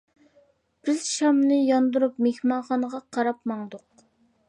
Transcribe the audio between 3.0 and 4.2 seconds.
قاراپ ماڭدۇق.